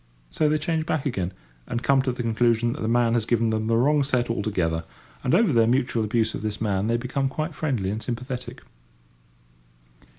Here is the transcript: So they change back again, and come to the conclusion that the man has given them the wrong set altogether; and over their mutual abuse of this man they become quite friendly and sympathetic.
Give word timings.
So 0.31 0.49
they 0.49 0.57
change 0.57 0.87
back 0.87 1.05
again, 1.05 1.31
and 1.67 1.83
come 1.83 2.01
to 2.01 2.11
the 2.11 2.23
conclusion 2.23 2.73
that 2.73 2.81
the 2.81 2.87
man 2.87 3.13
has 3.13 3.27
given 3.27 3.51
them 3.51 3.67
the 3.67 3.77
wrong 3.77 4.01
set 4.01 4.31
altogether; 4.31 4.83
and 5.23 5.35
over 5.35 5.53
their 5.53 5.67
mutual 5.67 6.03
abuse 6.03 6.33
of 6.33 6.41
this 6.41 6.59
man 6.59 6.87
they 6.87 6.97
become 6.97 7.29
quite 7.29 7.53
friendly 7.53 7.91
and 7.91 8.01
sympathetic. 8.01 8.63